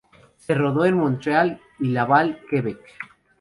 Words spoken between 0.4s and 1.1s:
rodó en